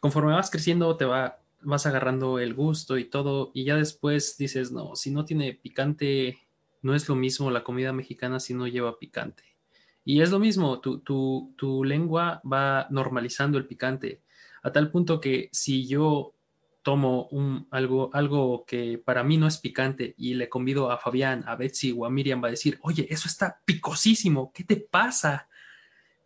[0.00, 4.72] conforme vas creciendo, te va vas agarrando el gusto y todo, y ya después dices,
[4.72, 6.38] no, si no tiene picante,
[6.82, 9.44] no es lo mismo la comida mexicana si no lleva picante.
[10.04, 14.22] Y es lo mismo, tu, tu, tu lengua va normalizando el picante,
[14.62, 16.34] a tal punto que si yo
[16.82, 21.44] tomo un, algo, algo que para mí no es picante y le convido a Fabián,
[21.46, 25.48] a Betsy o a Miriam, va a decir, oye, eso está picosísimo, ¿qué te pasa?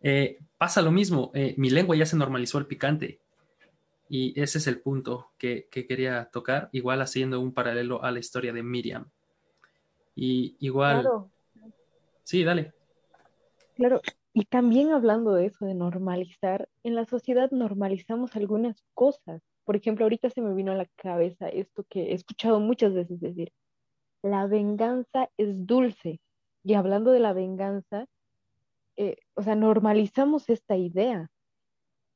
[0.01, 3.21] Eh, pasa lo mismo, eh, mi lengua ya se normalizó el picante
[4.09, 8.53] y ese es el punto que, quería tocar, igual haciendo un paralelo a la historia
[8.53, 9.09] de Miriam.
[10.15, 11.01] Y igual...
[11.01, 11.31] Claro.
[12.23, 12.73] Sí, dale.
[13.75, 14.01] Claro,
[14.33, 19.41] y también hablando de eso, de normalizar, en la sociedad normalizamos algunas cosas.
[19.63, 23.19] Por ejemplo, ahorita se me vino a la cabeza esto que he escuchado muchas veces
[23.19, 23.51] decir,
[24.21, 26.19] la venganza es dulce.
[26.63, 28.07] Y hablando de la venganza,
[28.95, 31.29] eh, o sea, normalizamos esta idea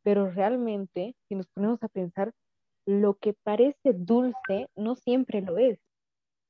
[0.04, 2.34] pero realmente, si nos ponemos a pensar,
[2.86, 5.80] lo que parece dulce no siempre lo es.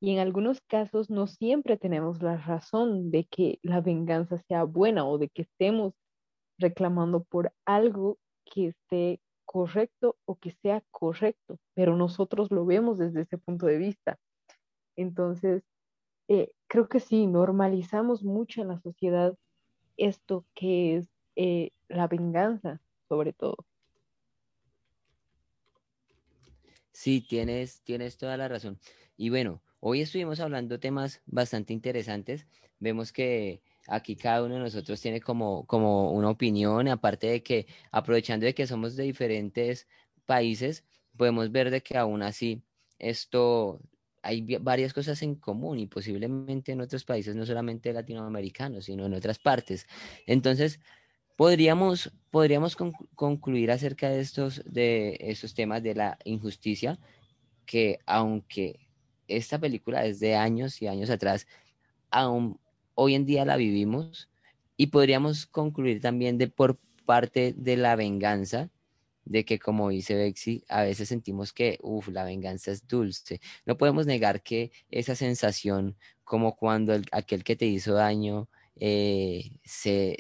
[0.02, 5.06] Y en algunos casos no siempre tenemos la razón de que la venganza sea buena
[5.06, 5.94] o de que estemos
[6.58, 13.22] reclamando por algo que esté correcto o que sea correcto, pero nosotros lo vemos desde
[13.22, 14.18] ese punto de vista.
[14.96, 15.64] Entonces,
[16.30, 19.36] eh, creo que sí, normalizamos mucho en la sociedad
[19.98, 22.82] esto que es eh, la venganza,
[23.12, 23.58] sobre todo.
[26.94, 28.80] Sí, tienes, tienes toda la razón.
[29.18, 32.48] Y bueno, hoy estuvimos hablando temas bastante interesantes.
[32.80, 37.68] Vemos que aquí cada uno de nosotros tiene como, como una opinión, aparte de que
[37.92, 39.90] aprovechando de que somos de diferentes
[40.26, 40.86] países,
[41.18, 42.64] podemos ver de que aún así
[42.98, 43.82] esto
[44.22, 49.16] hay varias cosas en común y posiblemente en otros países, no solamente latinoamericanos, sino en
[49.16, 49.86] otras partes.
[50.28, 50.80] Entonces,
[51.42, 52.78] podríamos, podríamos
[53.16, 57.00] concluir acerca de estos, de estos temas de la injusticia,
[57.66, 58.88] que aunque
[59.28, 61.48] esta película es de años y años atrás,
[62.12, 62.60] aún
[62.94, 64.30] hoy en día la vivimos
[64.78, 66.78] y podríamos concluir también de por
[67.08, 68.70] parte de la venganza,
[69.26, 73.42] de que como dice Bexi, a veces sentimos que, uff, la venganza es dulce.
[73.66, 78.48] No podemos negar que esa sensación, como cuando aquel que te hizo daño,
[78.84, 80.18] eh, se,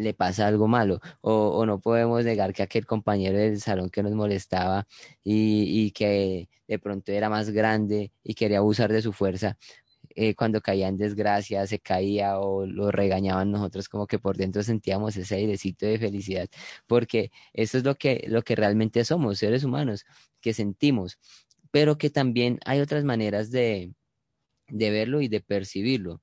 [0.00, 4.12] le pasa algo malo o, no podemos negar que aquel compañero del salón que nos
[4.12, 4.86] molestaba
[5.22, 9.58] y, que de pronto era más grande y quería abusar de su fuerza,
[10.16, 14.62] eh, cuando caía en desgracia, se caía o lo regañaban nosotros como que por dentro
[14.62, 16.48] sentíamos ese airecito de felicidad,
[16.86, 20.06] porque eso es lo que, lo que realmente somos, seres humanos,
[20.40, 21.18] que sentimos,
[21.70, 23.92] pero que también hay otras maneras de,
[24.68, 26.20] de verlo y de percibirlo.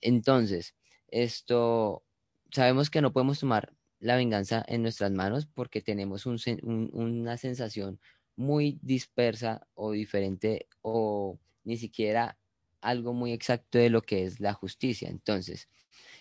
[0.00, 0.74] Entonces,
[1.08, 2.04] esto,
[2.50, 8.00] sabemos que no podemos tomar la venganza en nuestras manos porque tenemos una sensación
[8.36, 12.38] muy dispersa o diferente o ni siquiera
[12.80, 15.08] algo muy exacto de lo que es la justicia.
[15.08, 15.68] Entonces,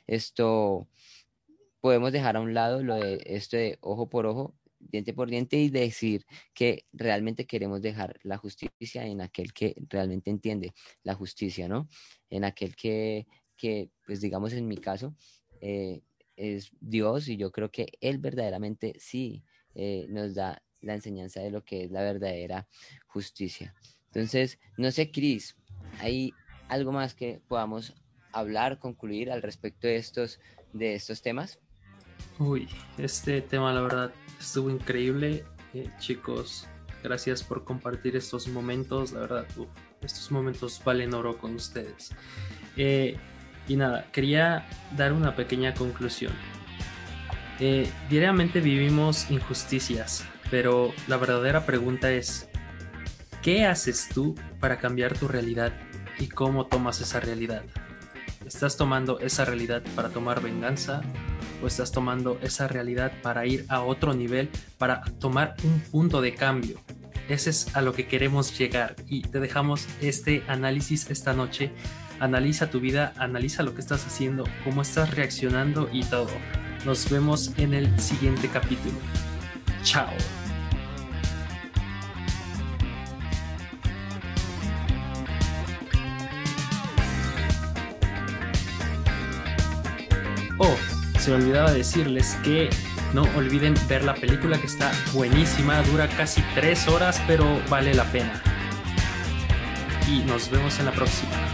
[0.08, 0.88] esto
[1.82, 5.58] podemos dejar a un lado lo de esto de ojo por ojo, diente por diente
[5.58, 10.74] y decir que realmente queremos dejar la justicia en aquel que realmente entiende
[11.04, 11.88] la justicia, ¿no?
[12.30, 15.16] En aquel que, que pues digamos en mi caso,
[15.62, 16.02] eh,
[16.36, 19.44] es Dios y yo creo que Él verdaderamente sí
[19.76, 22.68] eh, nos da la enseñanza de lo que es la verdadera
[23.08, 23.74] justicia.
[24.06, 25.56] Entonces, no sé, Cris,
[26.00, 26.34] hay
[26.70, 27.94] algo más que podamos
[28.32, 30.40] hablar, concluir al respecto de estos,
[30.74, 31.60] de estos temas?
[32.40, 35.44] Uy, este tema la verdad estuvo increíble.
[35.74, 36.68] Eh, chicos,
[37.04, 39.12] gracias por compartir estos momentos.
[39.12, 39.48] La verdad,
[40.02, 42.12] estos momentos valen oro con ustedes.
[42.76, 43.18] Eh,
[43.68, 44.66] y nada, quería
[44.96, 46.34] dar una pequeña conclusión.
[47.60, 52.50] Eh, diariamente vivimos injusticias, pero la verdadera pregunta es,
[53.42, 55.74] ¿qué haces tú para cambiar tu realidad
[56.20, 57.64] y cómo tomas esa realidad.
[58.46, 61.02] ¿Estás tomando esa realidad para tomar venganza
[61.62, 66.34] o estás tomando esa realidad para ir a otro nivel, para tomar un punto de
[66.34, 66.80] cambio?
[67.28, 71.72] Ese es a lo que queremos llegar y te dejamos este análisis esta noche.
[72.20, 76.32] Analiza tu vida, analiza lo que estás haciendo, cómo estás reaccionando y todo.
[76.86, 78.96] Nos vemos en el siguiente capítulo.
[79.84, 80.10] Chao.
[90.58, 90.76] Oh,
[91.20, 92.70] se me olvidaba decirles que
[93.14, 98.06] no olviden ver la película que está buenísima, dura casi tres horas, pero vale la
[98.06, 98.42] pena.
[100.10, 101.47] Y nos vemos en la próxima.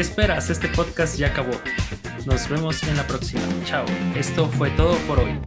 [0.00, 0.48] ¿Qué esperas?
[0.48, 1.52] Este podcast ya acabó.
[2.24, 3.42] Nos vemos en la próxima.
[3.66, 3.84] Chao.
[4.16, 5.38] Esto fue todo por hoy.